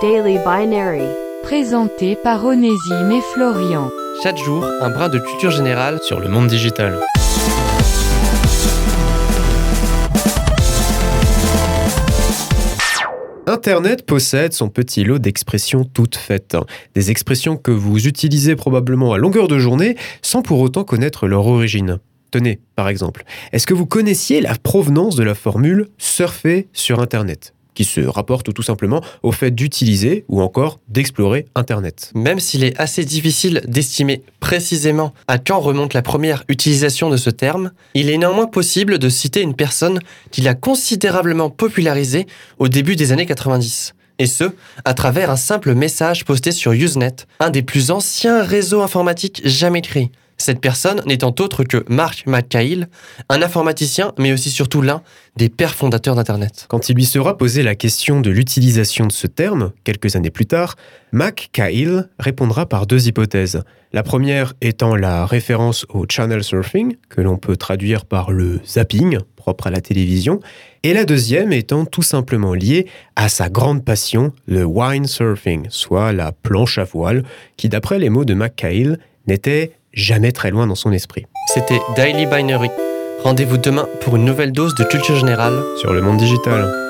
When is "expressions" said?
17.10-17.56